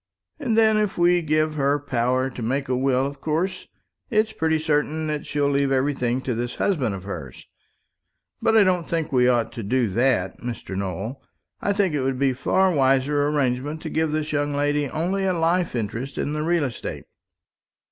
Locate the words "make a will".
2.41-3.05